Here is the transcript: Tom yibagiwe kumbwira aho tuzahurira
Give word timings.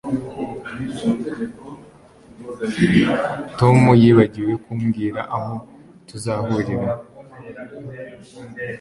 Tom 3.59 3.77
yibagiwe 4.01 4.53
kumbwira 4.63 5.21
aho 5.37 5.53
tuzahurira 6.07 6.89